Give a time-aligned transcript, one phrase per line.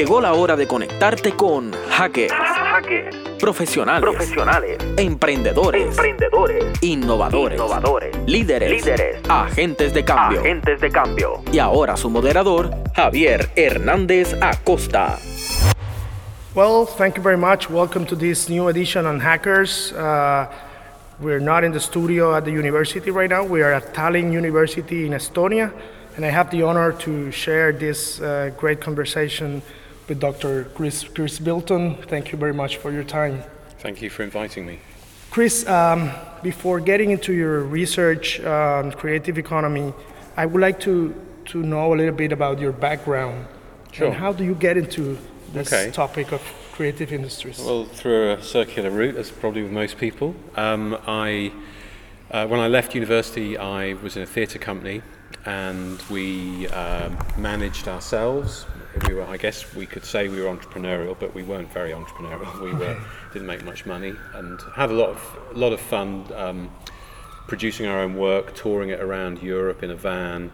[0.00, 2.32] Llegó la hora de conectarte con hackers,
[3.38, 10.40] profesionales, profesionales, emprendedores, emprendedores, innovadores, innovadores, líderes, líderes, agentes de cambio.
[10.40, 11.42] agentes de cambio.
[11.52, 15.18] Y ahora su moderador, Javier Hernández Acosta.
[16.54, 17.68] Well, thank you very much.
[17.68, 19.92] Welcome to this new edition on hackers.
[19.92, 20.46] Uh,
[21.20, 23.44] we're not in the studio at the university right now.
[23.44, 25.70] We are at Tallinn University in Estonia,
[26.16, 29.60] and I have the honor to share this uh, great conversation
[30.10, 30.64] with Dr.
[30.74, 31.94] Chris, Chris Bilton.
[32.08, 33.44] Thank you very much for your time.
[33.78, 34.80] Thank you for inviting me.
[35.30, 36.10] Chris, um,
[36.42, 39.94] before getting into your research on creative economy,
[40.36, 41.14] I would like to,
[41.46, 43.46] to know a little bit about your background.
[43.92, 44.08] Sure.
[44.08, 45.16] And how do you get into
[45.52, 45.92] this Okay.
[45.92, 46.42] topic of
[46.72, 47.60] creative industries?
[47.60, 50.34] Well, through a circular route, as probably with most people.
[50.56, 51.52] Um, I,
[52.32, 55.02] uh, when I left university, I was in a theatre company,
[55.46, 58.66] and we um, managed ourselves.
[59.06, 62.60] We were, I guess, we could say we were entrepreneurial, but we weren't very entrepreneurial.
[62.60, 63.00] We were
[63.32, 66.70] didn't make much money, and had a lot of a lot of fun um,
[67.46, 70.50] producing our own work, touring it around Europe in a van,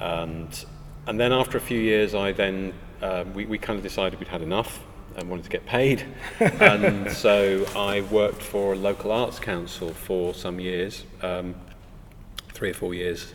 [0.00, 0.64] and
[1.06, 4.28] and then after a few years, I then uh, we, we kind of decided we'd
[4.28, 4.80] had enough
[5.16, 6.06] and wanted to get paid,
[6.40, 11.54] and so I worked for a local arts council for some years, um,
[12.54, 13.32] three or four years.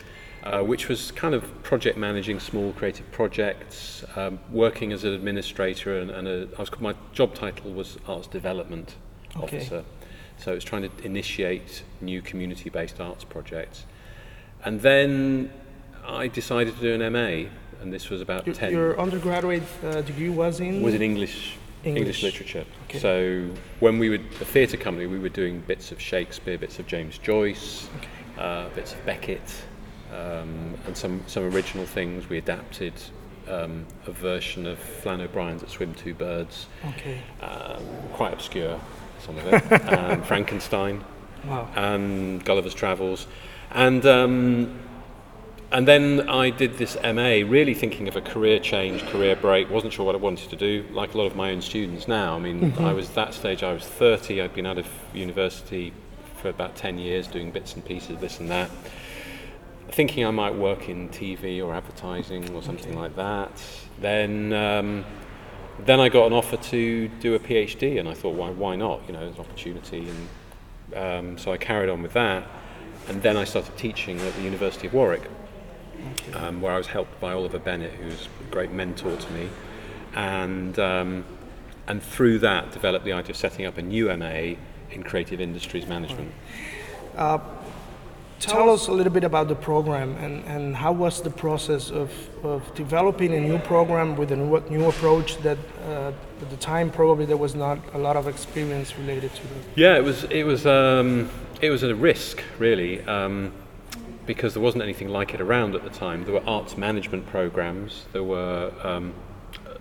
[0.48, 5.98] Uh, which was kind of project managing small creative projects, um, working as an administrator,
[5.98, 8.94] and, and a, I was, my job title was arts development
[9.36, 9.58] Okay.
[9.58, 9.84] officer.
[10.38, 13.84] So it's trying to initiate new community-based arts projects.
[14.64, 15.52] And then
[16.06, 17.50] I decided to do an MA,
[17.82, 20.80] and this was about Your, 10 your undergraduate uh, degree was in?
[20.82, 22.00] was in English English.
[22.00, 22.64] English, literature.
[22.88, 22.98] Okay.
[22.98, 26.86] So when we were a theatre company, we were doing bits of Shakespeare, bits of
[26.86, 27.88] James Joyce,
[28.38, 29.42] uh, bits of Beckett,
[30.12, 32.28] um, and some some original things.
[32.28, 32.92] We adapted
[33.48, 37.20] um, a version of Flann O'Brien's at Swim Two Birds," Okay.
[37.42, 38.80] um, quite obscure,
[39.20, 39.72] some of it.
[39.92, 41.04] um, Frankenstein
[41.46, 41.68] Wow.
[41.76, 43.26] and Gulliver's Travels,
[43.70, 44.78] and um,
[45.70, 49.68] and then I did this MA, really thinking of a career change, career break.
[49.70, 50.84] wasn't sure what I wanted to do.
[50.92, 52.34] Like a lot of my own students now.
[52.36, 53.62] I mean, I was that stage.
[53.62, 54.40] I was 30.
[54.40, 55.92] I'd been out of university
[56.40, 58.70] for about 10 years, doing bits and pieces, this and that.
[59.90, 63.50] Thinking I might work in TV or advertising or something like that.
[64.00, 64.52] Then.
[64.52, 65.04] Um,
[65.84, 69.02] then I got an offer to do a PhD, and I thought, why, why not?
[69.06, 70.28] You know, there's an opportunity, and
[70.96, 72.46] um, so I carried on with that.
[73.08, 75.30] And then I started teaching at the University of Warwick,
[76.34, 79.48] um, where I was helped by Oliver Bennett, who was a great mentor to me,
[80.14, 81.24] and um,
[81.86, 84.56] and through that developed the idea of setting up a new MA
[84.90, 86.32] in creative industries management.
[88.40, 92.10] Tell us a little bit about the program and, and how was the process of,
[92.44, 96.90] of developing a new program with a new, new approach that uh, at the time
[96.90, 99.64] probably there was not a lot of experience related to it.
[99.74, 101.28] Yeah, it was it was um,
[101.60, 103.52] it was a risk really um,
[104.24, 106.24] because there wasn't anything like it around at the time.
[106.24, 109.14] There were arts management programs, there were um,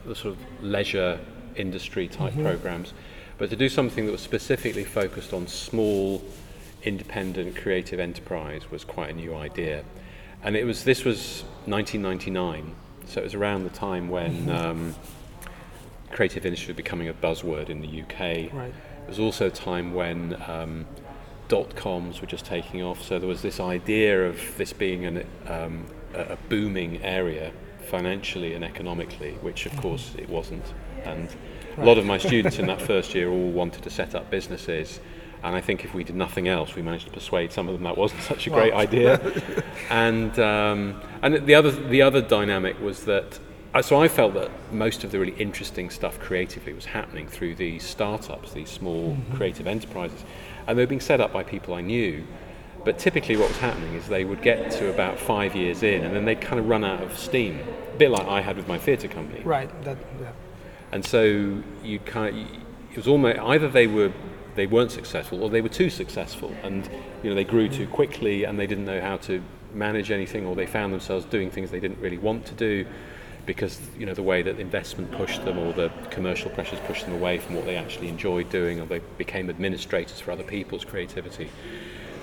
[0.05, 1.19] the sort of leisure
[1.55, 2.93] industry type programs,
[3.37, 6.23] but to do something that was specifically focused on small,
[6.87, 9.83] independent creative enterprise was quite a new idea,
[10.43, 12.75] and it was this was 1999,
[13.05, 14.49] so it was around the time when.
[14.49, 14.95] Um,
[16.11, 18.53] creative industry was becoming a buzzword in the UK.
[18.53, 18.73] Right.
[19.03, 20.85] It was also a time when um,
[21.47, 25.25] dot coms were just taking off, so there was this idea of this being an,
[25.47, 27.51] um, a, a booming area
[27.87, 30.65] financially and economically, which of course it wasn't.
[31.03, 31.29] And
[31.77, 34.99] a lot of my students in that first year all wanted to set up businesses.
[35.43, 37.83] And I think if we did nothing else, we managed to persuade some of them
[37.83, 39.21] that wasn't such a great idea.
[39.89, 43.39] and um, and the other the other dynamic was that
[43.73, 47.55] uh, so I felt that most of the really interesting stuff creatively was happening through
[47.55, 50.23] these startups, these small creative enterprises,
[50.65, 52.25] and they were being set up by people I knew.
[52.83, 56.15] But typically, what was happening is they would get to about five years in, and
[56.15, 57.59] then they'd kind of run out of steam,
[57.93, 59.41] a bit like I had with my theatre company.
[59.43, 59.69] Right.
[59.83, 60.31] That, yeah.
[60.91, 62.51] And so you kind of,
[62.91, 64.11] it was almost either they were
[64.57, 66.89] they weren't successful or they were too successful, and
[67.23, 69.41] you know they grew too quickly and they didn't know how to
[69.73, 72.85] manage anything, or they found themselves doing things they didn't really want to do
[73.45, 77.13] because you know the way that investment pushed them or the commercial pressures pushed them
[77.13, 81.49] away from what they actually enjoyed doing, or they became administrators for other people's creativity.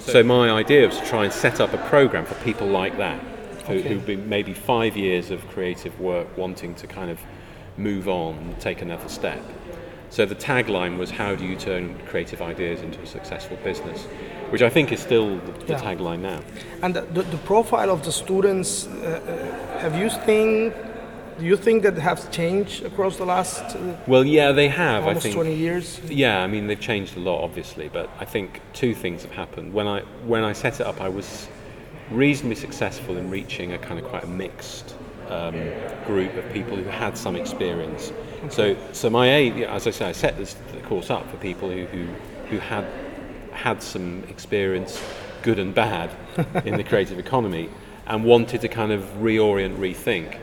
[0.01, 3.19] So my idea was to try and set up a program for people like that,
[3.67, 3.89] who, Okay.
[3.89, 7.19] who've been maybe five years of creative work, wanting to kind of
[7.79, 9.41] move on and take another step.
[10.15, 14.07] So the tagline was, "How do you turn creative ideas into a successful business?"
[14.51, 15.81] Which I think is still the, the Yeah.
[15.87, 16.41] tagline now.
[16.83, 20.73] And the, the, the profile of the students, uh, uh, have you seen
[21.39, 25.03] do you think that has changed across the last uh, Well, yeah, they have.
[25.03, 26.01] I almost think 20 years?
[26.09, 29.75] Yeah, I mean they've changed a lot, obviously, but I think two things have happened.
[29.75, 30.03] When I
[30.33, 31.49] when I set it up, I was
[32.13, 34.95] reasonably successful in reaching a kind of quite a mixed
[35.29, 35.55] um,
[36.07, 38.13] group of people who had some experience.
[38.51, 41.87] So, so my aim, as I say, I set this course up for people who
[41.87, 42.07] who,
[42.51, 42.85] who had
[43.53, 45.03] had some experience,
[45.43, 46.11] good and bad,
[46.65, 47.71] in the creative economy,
[48.07, 50.39] and wanted to kind of reorient, rethink.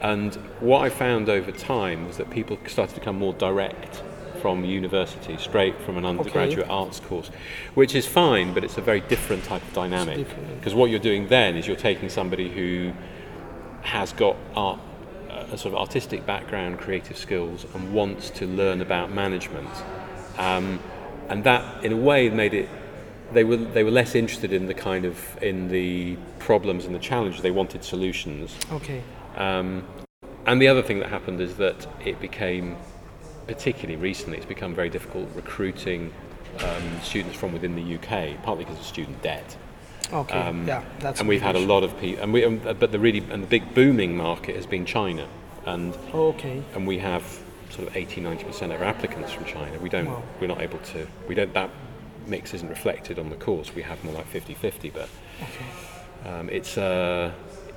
[0.00, 4.02] And what I found over time was that people started to become more direct
[4.40, 7.30] from university, straight from an undergraduate arts course,
[7.72, 10.26] which is fine, but it's a very different type of dynamic.
[10.56, 12.92] Because what you're doing then is you're taking somebody who
[13.84, 14.80] has got art,
[15.28, 19.70] a sort of artistic background, creative skills, and wants to learn about management.
[20.38, 20.80] Um,
[21.28, 22.68] and that, in a way, made it.
[23.32, 26.98] They were they were less interested in the kind of in the problems and the
[26.98, 27.42] challenges.
[27.42, 28.56] They wanted solutions.
[28.72, 29.02] Okay.
[29.36, 29.84] Um,
[30.46, 32.76] and the other thing that happened is that it became,
[33.46, 36.12] particularly recently, it's become very difficult recruiting
[36.60, 39.56] um, students from within the UK, partly because of student debt.
[40.12, 40.38] Okay.
[40.38, 41.20] Um, yeah, that's.
[41.20, 43.46] and we've had a lot of people, and we, um, but the really and the
[43.46, 45.26] big booming market has been China,
[45.66, 46.62] and Okay.
[46.74, 47.22] and we have
[47.70, 49.78] sort of 80 90 percent of our applicants from China.
[49.80, 50.22] We don't, Wow.
[50.40, 51.70] we're not able to, we don't that
[52.26, 53.74] mix isn't reflected on the course.
[53.74, 55.08] We have more like 50-50, but
[56.26, 57.32] um, it's uh,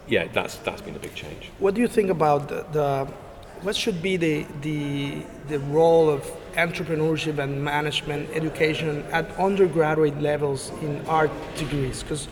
[0.07, 1.50] yeah, that's that's been a big change.
[1.59, 3.06] What do you think about the, the
[3.62, 6.24] what should be the, the the role of
[6.57, 12.04] entrepreneurship and management education at undergraduate levels in art degrees?
[12.04, 12.27] Because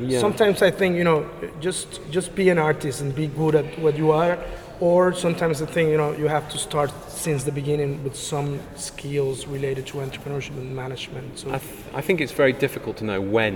[0.00, 0.20] Yeah.
[0.20, 1.24] sometimes I think you know
[1.60, 4.38] just just be an artist and be good at what you are,
[4.80, 8.58] or sometimes I think you know you have to start since the beginning with some
[8.76, 11.38] skills related to entrepreneurship and management.
[11.38, 13.54] So I, th- I think it's very difficult to know when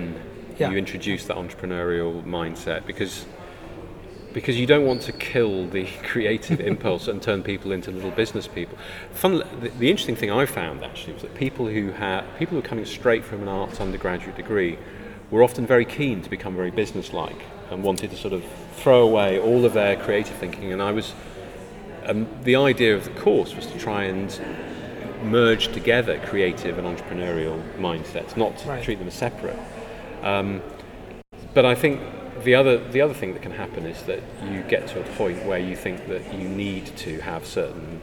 [0.58, 0.70] Yeah.
[0.70, 3.25] you introduce that entrepreneurial mindset because
[4.32, 8.46] because you don't want to kill the creative impulse and turn people into little business
[8.46, 8.76] people.
[9.12, 12.62] Fun, the, the interesting thing I found actually was that people who had people who
[12.62, 14.79] were coming straight from an arts undergraduate degree
[15.31, 17.40] were often very keen to become very businesslike
[17.70, 18.44] and wanted to sort of
[18.76, 20.73] throw away all of their creative thinking.
[20.73, 21.14] And I was
[22.05, 24.38] um, the idea of the course was to try and
[25.23, 28.82] merge together creative and entrepreneurial mindsets, not to Right.
[28.82, 29.58] treat them as separate.
[30.23, 30.62] Um,
[31.55, 32.00] but I think
[32.44, 34.20] the other the other thing that can happen is that
[34.50, 38.00] you get to a point where you think that you need to have certain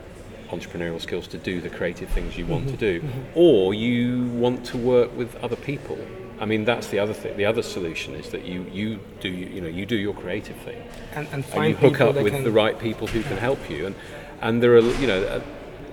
[0.50, 2.80] entrepreneurial skills to do the creative things you want to mm-hmm.
[2.80, 3.22] do, mm-hmm.
[3.36, 5.98] or you want to work with other people.
[6.40, 7.36] I mean, that's the other thing.
[7.38, 10.82] The other solution is that you, you do you know you do your creative thing,
[11.14, 13.88] and, and and you hook up with can the right people who can help you.
[13.88, 13.96] And
[14.42, 15.42] and there are you know uh,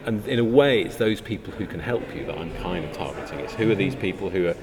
[0.07, 2.93] and in a way it's those people who can help you that I'm kind of
[2.93, 3.41] targeting.
[3.41, 4.03] It's who are these mm-hmm.
[4.03, 4.57] people who are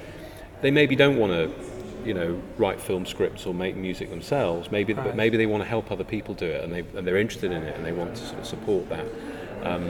[0.62, 1.73] they maybe don't want to
[2.04, 5.68] you know write film scripts or make music themselves maybe but maybe they want to
[5.68, 8.14] help other people do it and they and they're interested in it and they want
[8.14, 9.06] to sort of support that
[9.62, 9.82] um,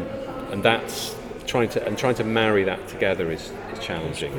[0.52, 1.14] and that's
[1.46, 4.32] trying to and trying to marry that together is, is challenging.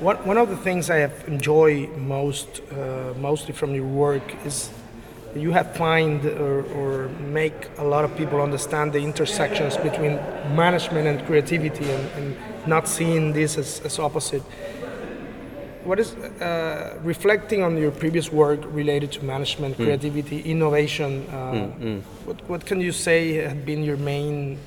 [0.00, 4.70] One, one of the things I have enjoyed most, uh, mostly from your work, is
[5.36, 10.16] you have find or, or make a lot of people understand the intersections between
[10.56, 12.36] management and creativity, and, and
[12.66, 14.42] not seeing this as, as opposite.
[15.84, 21.26] What is uh, reflecting on your previous work related to management, creativity, innovation?
[21.28, 24.58] Uh, What, what can you say have been your main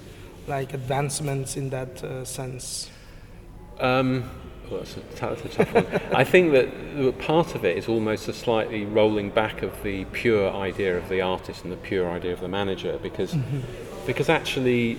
[0.48, 2.90] like advancements in that uh, sense?
[3.80, 4.30] Um,
[4.70, 5.86] well, that's, a, that's a tough one.
[6.16, 10.52] I think that part of it is almost a slightly rolling back of the pure
[10.52, 13.36] idea of the artist and the pure idea of the manager, because
[14.06, 14.98] because actually,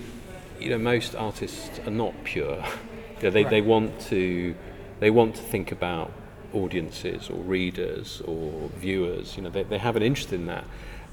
[0.60, 2.62] you know, most artists are not pure.
[3.22, 4.54] You know, they, they want to
[5.00, 6.12] they want to think about
[6.52, 9.36] audiences or readers or viewers.
[9.36, 10.64] You know, they, they have an interest in that.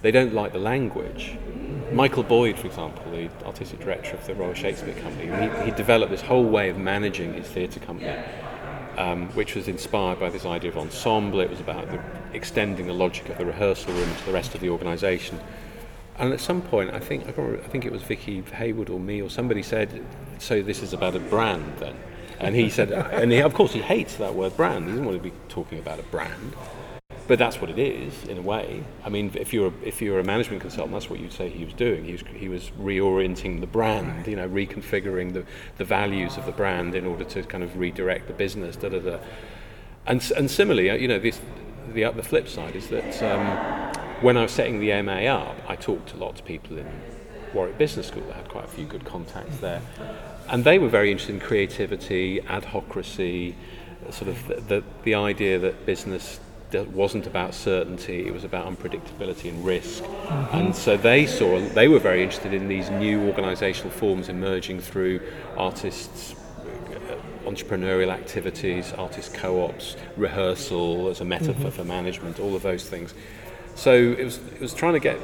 [0.01, 1.37] They don't like the language.
[1.91, 6.11] Michael Boyd, for example, the artistic director of the Royal Shakespeare Company, he, he developed
[6.11, 8.17] this whole way of managing his theatre company,
[8.97, 11.39] um, which was inspired by this idea of ensemble.
[11.39, 12.01] It was about the,
[12.33, 15.39] extending the logic of the rehearsal room to the rest of the organisation.
[16.17, 18.99] And at some point, I think I, remember, I think it was Vikki Heywood or
[18.99, 20.03] me or somebody said,
[20.39, 21.95] "So this is about a brand then?"
[22.39, 24.85] And he said, and he, of course he hates that word brand.
[24.85, 26.55] He doesn't want to be talking about a brand.
[27.27, 28.83] But that's what it is, in a way.
[29.05, 31.63] I mean, if you're a, if you're a management consultant, that's what you'd say he
[31.63, 32.03] was doing.
[32.03, 35.45] He was he was reorienting the brand, you know, reconfiguring the,
[35.77, 38.75] the values of the brand in order to kind of redirect the business.
[38.75, 39.19] Da da da.
[40.05, 41.39] And and similarly, uh, you know, this
[41.93, 45.75] the the flip side is that um, when I was setting the MA up, I
[45.75, 46.87] talked to lots of people in
[47.53, 48.23] Warwick Business School.
[48.31, 49.81] I had quite a few good contacts there,
[50.49, 53.55] and they were very interested in creativity, ad hocracy,
[54.09, 56.39] sort of the, the, the idea that business
[56.73, 60.03] wasn't about certainty, it was about unpredictability and risk.
[60.53, 65.19] And so they saw, they were very interested in these new organizational forms emerging through
[65.57, 72.87] artists' uh, entrepreneurial activities, artist co-ops, rehearsal as a metaphor for management, all of those
[72.87, 73.13] things.
[73.75, 75.19] So it was, it was trying to get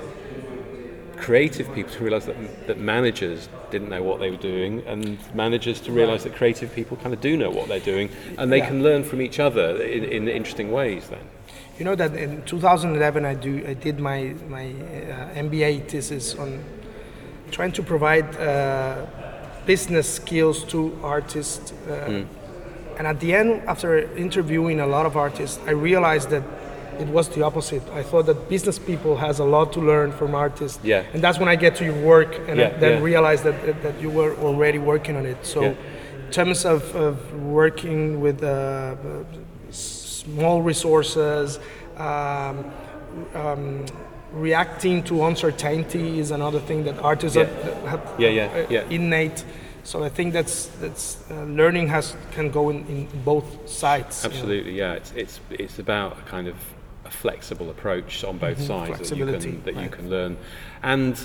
[1.17, 5.79] creative people to realize that, that managers didn't know what they were doing and managers
[5.81, 8.67] to realize that creative people kind of do know what they're doing and they Yeah.
[8.67, 11.25] can learn from each other in, in interesting ways then.
[11.79, 16.63] You know that in 2011 I do I did my my uh, MBA thesis on
[17.51, 19.05] trying to provide uh,
[19.65, 21.73] business skills to artists.
[21.89, 22.23] Uh,
[22.99, 26.41] And at the end, after interviewing a lot of artists, I realized that
[26.99, 27.83] it was the opposite.
[27.93, 30.79] I thought that business people has a lot to learn from artists.
[30.83, 31.03] Yeah.
[31.13, 33.03] And that's when I get to your work and Yeah, then yeah.
[33.03, 35.37] realized that, that, you were already working on it.
[35.45, 35.73] So Yeah.
[36.25, 38.95] in terms of, of working with uh,
[39.71, 41.59] small resources,
[41.97, 42.65] um,
[43.33, 43.85] um,
[44.33, 47.45] reacting to uncertainty is another thing that artists Yeah.
[47.45, 48.83] have, have Yeah, yeah, uh, yeah.
[48.89, 49.43] innate.
[49.83, 54.23] So I think that's that's uh, learning has can go in, in both sides.
[54.23, 54.35] you know.
[54.35, 54.93] Absolutely, yeah.
[54.97, 56.55] It's, it's, it's about a kind of
[57.07, 59.39] a flexible approach on both sides that you, Mm-hmm.
[59.41, 60.37] Can, that you can learn.
[60.83, 61.17] And,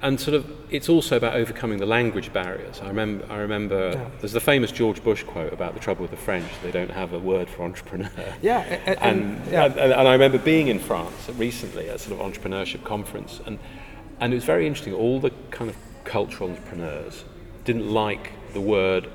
[0.00, 2.80] and sort of, it's also about overcoming the language barriers.
[2.80, 4.08] I remember, I remember Yeah.
[4.20, 7.12] there's the famous George Bush quote about the trouble with the French, they don't have
[7.12, 8.10] a word for entrepreneur.
[8.42, 9.64] Yeah, and, and- yeah.
[9.66, 13.58] and, and I remember being in France recently at a sort of entrepreneurship conference, and,
[14.20, 14.94] and it was very interesting.
[14.94, 17.24] All the kind of cultural entrepreneurs
[17.64, 19.08] didn't like the word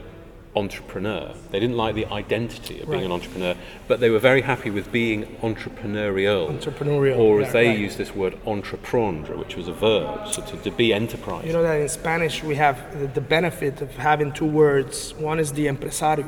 [0.62, 1.34] entrepreneur.
[1.52, 3.06] They didn't like the identity of being Right.
[3.06, 3.56] an entrepreneur,
[3.88, 6.42] but they were very happy with being entrepreneurial.
[6.60, 7.80] Entrepreneurial, Or as yeah, they right.
[7.80, 11.46] used this word, entreprendre, which was a verb, so to, to be enterprise.
[11.46, 15.14] You know that in Spanish we have the, the benefit of having two words.
[15.32, 16.26] One is the empresario,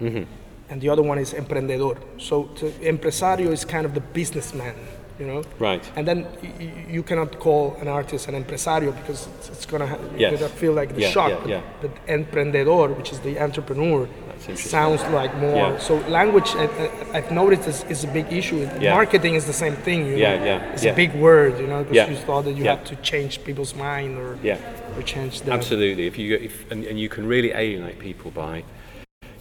[0.00, 0.24] Mm-hmm.
[0.70, 1.94] and the other one is emprendedor.
[2.18, 4.74] So to, empresario is kind of the businessman,
[5.22, 5.42] you know.
[5.68, 5.84] Right.
[5.96, 9.86] And then y- y- you cannot call an artist an empresario because it's, it's gonna
[9.92, 10.32] ha- you're Yes.
[10.40, 11.30] gonna feel like the Yeah, shock.
[11.30, 11.60] yeah, but, yeah.
[11.82, 14.08] but emprendedor, which is the entrepreneur,
[14.56, 15.56] sounds like more.
[15.56, 15.78] Yeah.
[15.88, 18.56] So language, I, I, I've noticed, is, is a big issue.
[18.80, 18.94] Yeah.
[19.00, 20.00] Marketing is the same thing.
[20.10, 20.44] You Yeah, know?
[20.50, 20.92] yeah, It's yeah.
[20.92, 22.10] a big word, you know, because Yeah.
[22.10, 22.76] you thought that you Yeah.
[22.76, 24.58] had to change people's mind or Yeah.
[24.96, 26.04] or change the Absolutely.
[26.12, 28.54] If you if, and, and you can really alienate people by,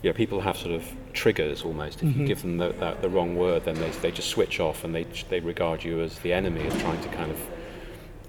[0.04, 2.02] you know, people have sort of triggers almost.
[2.02, 2.22] If Mm-hmm.
[2.22, 4.94] you give them the, the, the wrong word, then they, they just switch off and
[4.96, 7.38] they they regard you as the enemy and trying to kind of,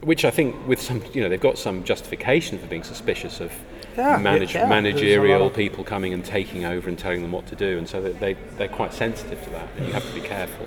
[0.03, 3.53] which I think with some you know they've got some justification for being suspicious of
[3.97, 7.57] Yeah, manage, yeah, managerial of- people coming and taking over and telling them what to
[7.57, 9.69] do, and so that they they're quite sensitive to that.
[9.77, 10.67] And you have to be careful.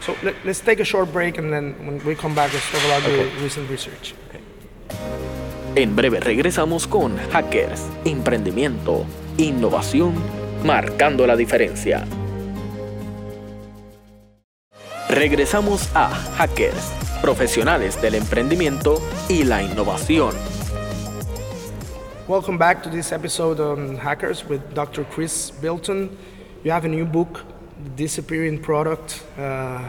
[0.00, 2.82] So let, let's take a short break and then when we come back, let's talk
[2.84, 3.28] about Okay.
[3.28, 4.14] the recent research.
[5.76, 9.06] En breve regresamos con Hackers, Emprendimiento,
[9.38, 10.14] Innovación,
[10.64, 12.04] marcando la diferencia.
[15.08, 20.34] Regresamos a Hackers, profesionales del emprendimiento y la innovación.
[22.28, 25.04] Welcome back to this episode on hackers with Dr.
[25.04, 26.16] Chris Bilton.
[26.62, 27.44] You have a new book,
[27.82, 29.80] The Disappearing Product, uh,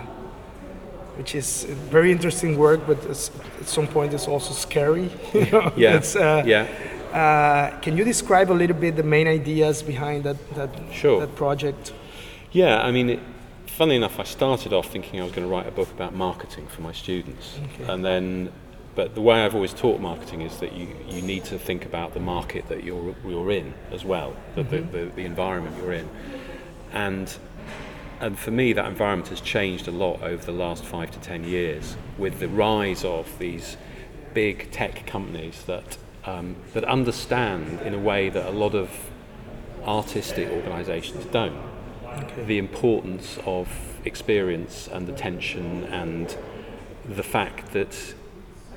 [1.18, 5.12] which is a very interesting work, but at some point it's also scary.
[5.76, 5.98] Yeah.
[5.98, 6.66] It's, uh, yeah.
[7.14, 11.20] Uh, can you describe a little bit the main ideas behind that that, Sure.
[11.20, 11.94] that project?
[12.52, 13.20] Yeah, I mean, it,
[13.66, 16.68] funnily enough, I started off thinking I was going to write a book about marketing
[16.68, 18.52] for my students, and then,
[18.96, 22.14] but the way I've always taught marketing is that you, you need to think about
[22.14, 26.10] the market that you're you're in as well, the, the, the, the environment you're in,
[26.94, 27.34] and
[28.20, 31.44] and for me that environment has changed a lot over the last five to ten
[31.44, 33.78] years with the rise of these
[34.34, 38.90] big tech companies that um, that understand in a way that a lot of
[39.86, 41.58] artistic organisations don't.
[42.46, 43.68] The importance of
[44.06, 46.36] experience and attention and
[47.08, 48.14] the fact that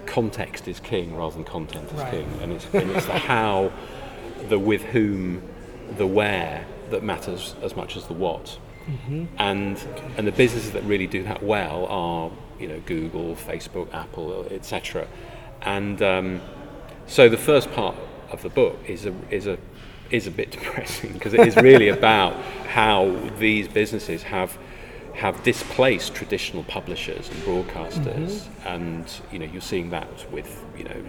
[0.06, 2.10] context is king rather than content is Right.
[2.10, 2.28] king.
[2.42, 3.72] And it's, and it's the how
[4.48, 5.42] the with whom
[5.96, 8.58] the where that matters as much as the what.
[9.38, 9.82] And
[10.18, 15.06] and the businesses that really do that well are you know Google Facebook Apple etc
[15.62, 16.42] and um,
[17.06, 17.96] so the first part
[18.30, 19.58] of the book is a is a
[20.10, 22.34] is a bit depressing because it is really about
[22.68, 24.56] how these businesses have
[25.14, 31.02] have displaced traditional publishers and broadcasters and you know you're seeing that with you know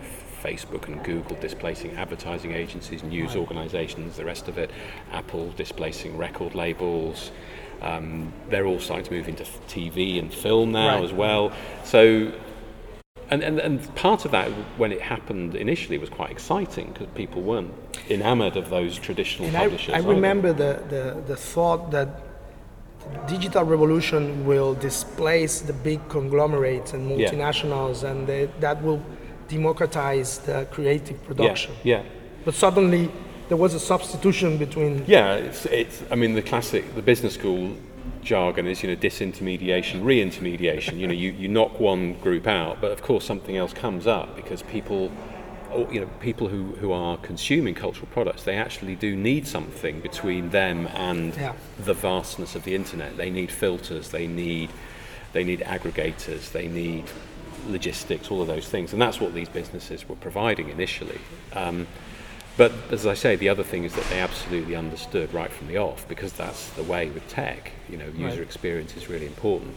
[0.44, 4.70] Facebook and Google displacing advertising agencies, news organizations, the rest of it,
[5.12, 7.32] Apple displacing record labels.
[7.82, 11.04] Um, they're all starting to move into TV and film now Right.
[11.04, 11.52] as well.
[11.84, 12.32] So
[13.30, 17.42] and, and, and part of that, when it happened initially, was quite exciting because people
[17.42, 17.74] weren't
[18.10, 19.94] enamoured of those traditional And publishers.
[19.94, 20.10] I either.
[20.10, 22.08] remember the, the, the thought that
[23.28, 27.30] digital revolution will displace the big conglomerates and Yeah.
[27.30, 29.02] multinationals, and they, that will
[29.48, 31.74] democratize the creative production.
[31.84, 32.04] Yeah.
[32.46, 33.12] But suddenly,
[33.48, 37.76] there was a substitution between Yeah, it's, it's, I mean, the classic, the business school
[38.26, 41.00] jargon is, you know, disintermediation, re-intermediation.
[41.00, 44.36] you know, you, you knock one group out, but of course something else comes up
[44.36, 45.12] because people,
[45.72, 50.02] or, you know, people who, who are consuming cultural products, they actually do need something
[50.02, 51.54] between them and Yeah.
[51.80, 53.16] the vastness of the internet.
[53.16, 54.70] They need filters, they need,
[55.32, 57.06] they need aggregators, they need
[57.68, 61.20] logistics, all of those things, and that's what these businesses were providing initially.
[61.54, 61.88] Um,
[62.58, 65.78] but as I say, the other thing is that they absolutely understood right from the
[65.78, 67.72] off, because that's the way with tech.
[67.90, 68.40] You know, user Right.
[68.40, 69.76] experience is really important.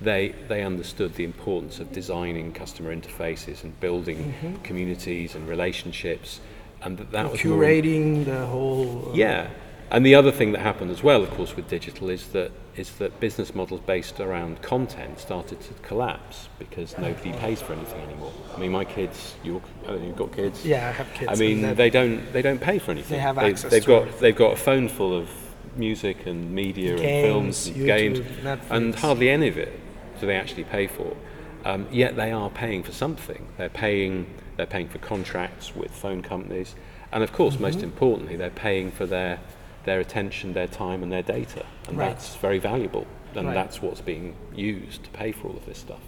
[0.00, 6.40] They they understood the importance of designing customer interfaces and building communities and relationships,
[6.82, 9.08] and that, that was more- curating the whole.
[9.10, 9.48] uh, yeah,
[9.90, 12.90] and the other thing that happened as well, of course, with digital is that is
[12.96, 18.32] that business models based around content started to collapse because nobody pays for anything anymore.
[18.56, 20.64] I mean, my kids, you're, you've got kids.
[20.64, 23.16] Yeah, I have kids, I mean, they don't they don't pay for anything.
[23.16, 24.20] They have They- access They've to got everything.
[24.22, 25.28] they've got a phone full of
[25.76, 28.70] music and media Games, and films and YouTube, games, Netflix.
[28.76, 29.72] and hardly any of it
[30.18, 31.16] do they actually pay for.
[31.64, 33.46] Um, yet they are paying for something.
[33.58, 36.74] They're paying they're paying for contracts with phone companies,
[37.12, 37.62] and of course, Mm-hmm.
[37.62, 39.38] most importantly, they're paying for their
[39.84, 42.08] their attention, their time, and their data, and Right.
[42.08, 43.06] that's very valuable.
[43.34, 43.54] And Right.
[43.54, 46.00] that's what's being used to pay for all of this stuff.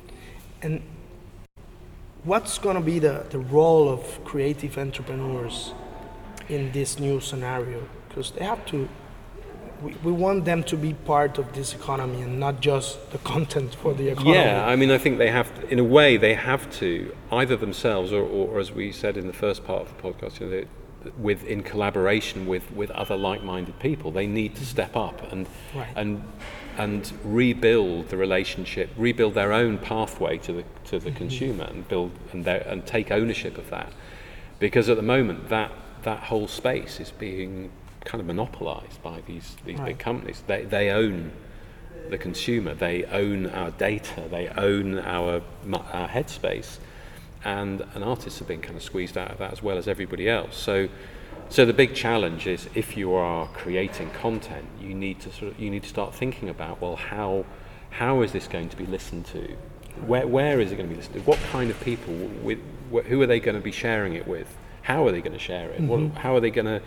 [0.60, 0.82] And
[2.24, 5.72] what's going to be the, the role of creative entrepreneurs
[6.48, 7.82] in this new scenario?
[8.08, 8.88] Because they have to,
[9.82, 13.74] we, we want them to be part of this economy and not just the content
[13.74, 14.34] for the economy.
[14.34, 17.56] Yeah, I mean, I think they have, to, in a way, they have to either
[17.56, 20.46] themselves, or, or, or as we said in the first part of the podcast, you
[20.46, 20.66] know, they,
[21.18, 24.64] with in collaboration with, with other like-minded people, they need to mm-hmm.
[24.64, 25.92] step up and Right.
[25.96, 26.22] and
[26.78, 31.18] and rebuild the relationship, rebuild their own pathway to the to the mm-hmm.
[31.18, 33.92] consumer, and build and their, and take ownership of that,
[34.58, 35.70] because at the moment that
[36.02, 37.70] that whole space is being
[38.04, 39.88] kind of monopolized by these these Right.
[39.88, 40.42] big companies.
[40.46, 41.32] They they own
[42.10, 42.74] the consumer.
[42.74, 44.22] They own our data.
[44.30, 45.42] They own our
[45.92, 46.78] our headspace,
[47.44, 50.28] and and artists have been kind of squeezed out of that as well as everybody
[50.28, 50.56] else.
[50.56, 50.88] So,
[51.48, 55.60] so the big challenge is if you are creating content, you need to sort of
[55.60, 57.44] you need to start thinking about well how
[57.90, 59.56] how is this going to be listened to?
[60.06, 61.22] Where where is it going to be listened to?
[61.22, 62.58] What kind of people with
[62.92, 64.56] wh- who are they going to be sharing it with?
[64.82, 65.80] How are they going to share it?
[65.80, 66.82] What, how are they going to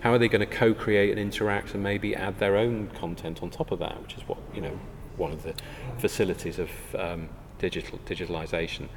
[0.00, 3.50] how are they going to co-create and interact and maybe add their own content on
[3.50, 4.78] top of that, which is what you know
[5.16, 5.54] one of the
[5.98, 7.28] facilities of um,
[7.60, 8.88] digital digitalization.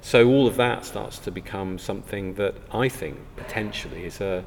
[0.00, 4.44] So all of that starts to become something that I think potentially is a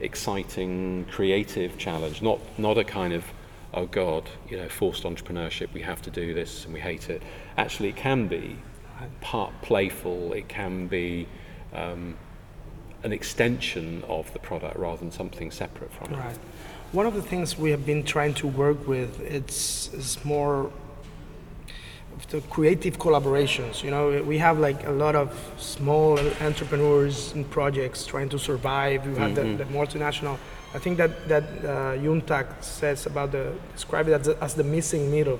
[0.00, 3.24] exciting creative challenge, not not a kind of
[3.74, 5.72] oh god, you know, forced entrepreneurship.
[5.72, 7.22] We have to do this and we hate it.
[7.56, 8.56] Actually, it can be
[9.20, 10.32] part playful.
[10.32, 11.26] It can be
[11.72, 12.16] um,
[13.02, 16.18] an extension of the product rather than something separate from it.
[16.18, 16.38] Right.
[16.92, 20.70] One of the things we have been trying to work with it's is more
[22.30, 23.82] the creative collaborations.
[23.82, 29.06] You know, we have like a lot of small entrepreneurs and projects trying to survive.
[29.06, 30.38] We have the, the multinational.
[30.74, 35.08] I think that that uh, says about the describe it as, the- as the missing
[35.10, 35.38] middle.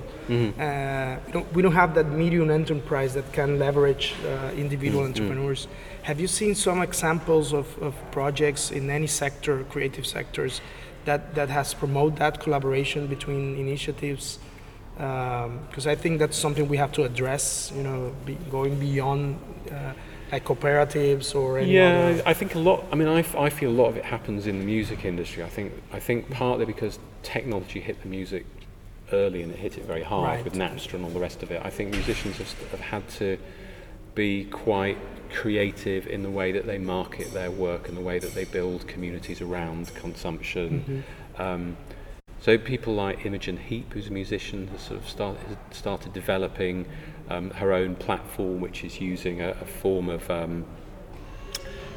[0.61, 5.67] Uh, we, don't, we don't have that medium enterprise that can leverage uh, individual entrepreneurs.
[6.03, 10.61] Have you seen some examples of, of projects in any sector, creative sectors,
[11.05, 14.39] that, that has promoted that collaboration between initiatives?
[14.97, 17.73] Because I think that's something we have to address.
[17.77, 19.39] You know, be, going beyond
[19.71, 19.93] uh,
[20.31, 22.23] like cooperatives or any Yeah, other.
[22.27, 22.85] I think a lot.
[22.93, 25.43] I mean, I, f- I feel a lot of it happens in the music industry.
[25.43, 28.47] I think I think partly because technology hit the music
[29.13, 30.45] early and it hit it very hard Right.
[30.45, 31.61] with Napster and all the rest of it.
[31.65, 33.37] I think musicians have, have had to
[34.15, 34.97] be quite
[35.31, 38.87] creative in the way that they market their work and the way that they build
[38.87, 41.03] communities around consumption.
[41.39, 41.77] Um,
[42.45, 46.85] so people like Imogen Heap, who's a musician, has sort of start, has started developing
[47.31, 50.67] um, her own platform, which is using a, a form of um,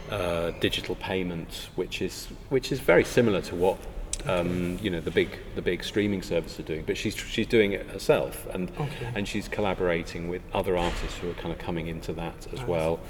[0.10, 3.78] uh, digital payment, which is which is very similar to what
[4.26, 6.86] um, you know the big the big streaming services are doing.
[6.88, 9.12] But she's she's doing it herself, and Okay.
[9.16, 13.02] and she's collaborating with other artists who are kind of coming into that as well.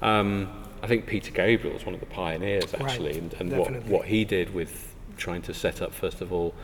[0.00, 3.84] Um, I think Peter Gabriel is one of the pioneers actually, Right, and, and what
[3.84, 6.54] what he did with trying to set up first of all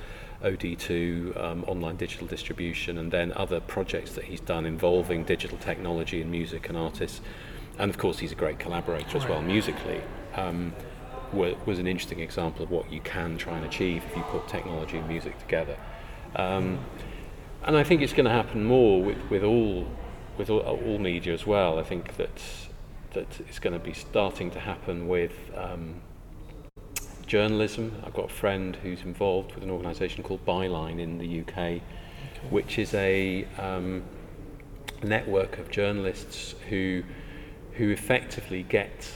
[0.42, 6.20] OD2 um, online digital distribution, and then other projects that he's done involving digital technology
[6.20, 7.20] and music and artists.
[7.78, 10.00] And of course, he's a great collaborator as well musically.
[10.34, 10.74] Um,
[11.32, 14.46] wa- was an interesting example of what you can try and achieve if you put
[14.48, 15.76] technology and music together.
[16.36, 16.78] Um,
[17.64, 19.86] and I think it's going to happen more with, with all
[20.36, 21.78] with all, all media as well.
[21.78, 22.42] I think that
[23.12, 26.02] that it's going to be starting to happen with um,
[27.26, 28.00] journalism.
[28.04, 31.80] I've got a friend who's involved with an organisation called Byline in the UK, okay.
[32.50, 34.02] which is a um,
[35.02, 37.02] network of journalists who
[37.74, 39.10] who effectively get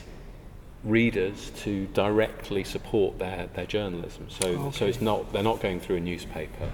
[0.84, 4.26] readers to directly support their, their journalism.
[4.28, 4.76] So okay.
[4.76, 6.70] so it's not they're not going through a newspaper,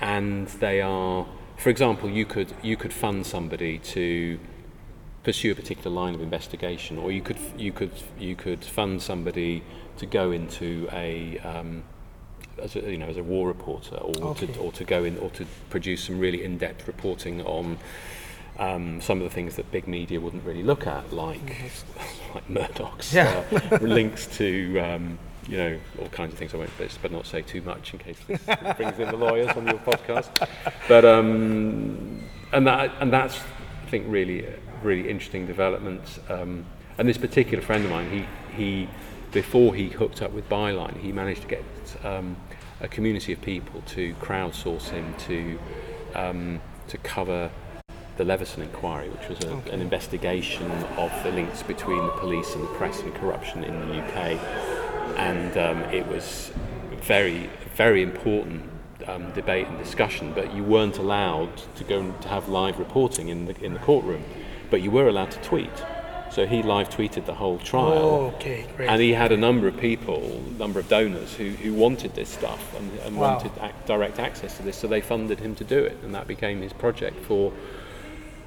[0.00, 1.26] and they are.
[1.56, 4.38] For example, you could you could fund somebody to
[5.22, 9.62] pursue a particular line of investigation, or you could you could you could fund somebody
[9.98, 11.82] to go into a um,
[12.62, 14.46] as a, you know as a war reporter, or okay.
[14.46, 17.78] to or to go in or to produce some really in-depth reporting on.
[18.58, 22.34] Um, some of the things that big media wouldn't really look at, like mm-hmm.
[22.34, 23.44] like Murdoch's yeah.
[23.52, 26.54] uh, links to um, you know all kinds of things.
[26.54, 26.70] I won't
[27.02, 28.40] but not say too much in case this
[28.78, 30.48] brings in the lawyers on your podcast.
[30.88, 32.22] But um,
[32.54, 34.46] and that and that's I think really
[34.82, 36.18] really interesting developments.
[36.28, 36.64] Um,
[36.98, 38.88] and this particular friend of mine, he, he
[39.36, 41.62] before he hooked up with Byline, he managed to get
[42.02, 42.38] um,
[42.80, 45.58] a community of people to crowdsource him to
[46.14, 47.50] um, to cover
[48.16, 49.72] the Leveson inquiry, which was a, okay.
[49.72, 54.02] an investigation of the links between the police and the press and corruption in the
[54.02, 54.40] UK.
[55.18, 56.50] And um, it was
[57.02, 58.62] very, very important
[59.06, 63.28] um, debate and discussion, but you weren't allowed to go and to have live reporting
[63.28, 64.24] in the in the courtroom
[64.70, 65.70] but you were allowed to tweet.
[66.30, 67.92] So he live tweeted the whole trial.
[67.92, 68.88] Oh, okay, great.
[68.88, 72.28] And he had a number of people, a number of donors who, who wanted this
[72.28, 73.36] stuff and, and wow.
[73.36, 74.76] wanted ac- direct access to this.
[74.76, 75.96] So they funded him to do it.
[76.02, 77.52] And that became his project for,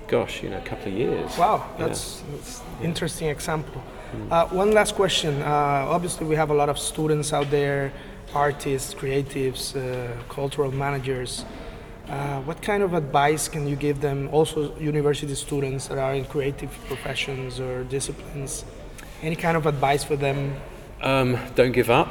[0.07, 1.35] gosh, you know, a couple of years.
[1.37, 2.35] Wow, that's, yeah.
[2.35, 3.81] that's interesting example.
[4.15, 4.31] Mm.
[4.31, 5.41] Uh, one last question.
[5.41, 7.91] Uh, obviously, we have a lot of students out there,
[8.35, 11.45] artists, creatives, uh, cultural managers.
[12.09, 16.25] Uh, what kind of advice can you give them, also university students that are in
[16.25, 18.65] creative professions or disciplines?
[19.21, 20.55] Any kind of advice for them?
[21.03, 22.09] Um, don't give up.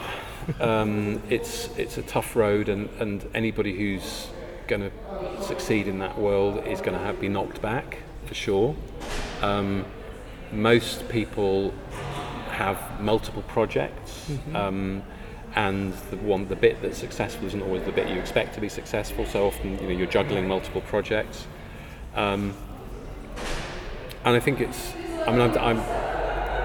[0.60, 4.28] um, it's it's a tough road, and, and anybody who's
[4.68, 8.76] going to succeed in that world is going to have be knocked back for sure.
[9.42, 9.84] Um,
[10.52, 11.74] most people
[12.50, 14.26] have multiple projects.
[14.28, 15.08] Mm-hmm.
[15.54, 18.68] And the one the bit that's successful isn't always the bit you expect to be
[18.68, 19.26] successful.
[19.26, 21.46] So often, you know, you're juggling multiple projects,
[22.14, 22.54] um,
[24.24, 24.92] and I think it's.
[25.26, 25.78] I mean, I'm, I'm,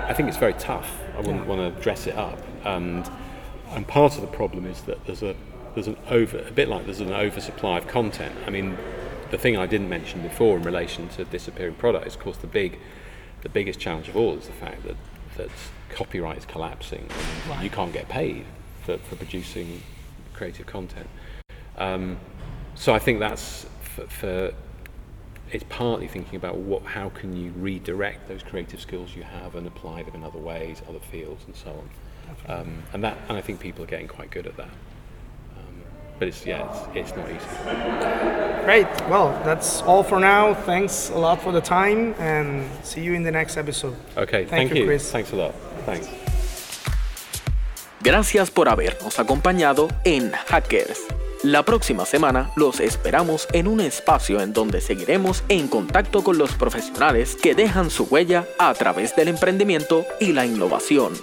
[0.09, 0.99] i think it's very tough.
[1.15, 3.09] I wouldn't want to dress it up, and
[3.71, 5.35] and part of the problem is that there's a
[5.73, 8.35] there's an over a bit like there's an oversupply of content.
[8.45, 8.77] I mean,
[9.31, 12.47] the thing I didn't mention before in relation to disappearing product is, of course, the
[12.47, 12.79] big
[13.41, 14.95] the biggest challenge of all is the fact that
[15.37, 15.49] that
[15.89, 17.07] copyright is collapsing.
[17.51, 18.45] And You can't get paid
[18.85, 19.81] for, for producing
[20.33, 21.07] creative content.
[21.77, 22.17] Um,
[22.75, 24.53] so I think that's for, for,
[25.51, 29.67] it's partly thinking about what how can you redirect those creative skills you have and
[29.67, 31.89] apply them in other ways, other fields, and so on.
[32.47, 34.69] Um, and that and I think people are getting quite good at that.
[35.55, 35.83] Um,
[36.17, 38.65] but it's yeah, it's, it's not easy.
[38.65, 38.87] Great.
[39.09, 40.55] Well, that's all for now.
[40.55, 43.95] Thanks a lot for the time, and see you in the next episode.
[44.17, 44.45] Okay.
[44.45, 45.11] Thank, thank you, you, Chris.
[45.11, 45.53] Thanks a lot.
[45.85, 46.07] Thanks.
[48.03, 50.99] Gracias por habernos acompañado en Hackers.
[51.41, 56.53] La próxima semana los esperamos en un espacio en donde seguiremos en contacto con los
[56.55, 61.13] profesionales que dejan su huella a través del emprendimiento y la innovación.